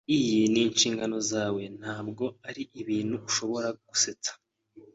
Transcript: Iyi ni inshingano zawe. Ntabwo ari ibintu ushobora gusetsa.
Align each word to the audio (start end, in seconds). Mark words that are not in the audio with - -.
Iyi 0.17 0.39
ni 0.51 0.61
inshingano 0.65 1.17
zawe. 1.31 1.63
Ntabwo 1.79 2.25
ari 2.49 2.63
ibintu 2.81 3.15
ushobora 3.27 3.67
gusetsa. 3.87 4.31